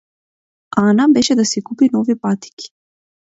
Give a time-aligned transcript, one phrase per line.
[0.83, 2.71] Ана беше да си купи нови патики.